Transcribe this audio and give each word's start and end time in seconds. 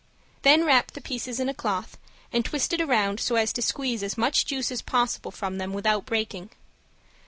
Then 0.41 0.65
wrap 0.65 0.93
the 0.93 0.99
pieces 0.99 1.39
in 1.39 1.47
a 1.47 1.53
cloth 1.53 1.95
and 2.33 2.43
twist 2.43 2.73
it 2.73 2.81
around 2.81 3.19
so 3.19 3.35
as 3.35 3.53
to 3.53 3.61
squeeze 3.61 4.01
as 4.01 4.17
much 4.17 4.47
juice 4.47 4.71
as 4.71 4.81
possible 4.81 5.29
from 5.29 5.59
them 5.59 5.73
without 5.73 6.07
breaking. 6.07 6.49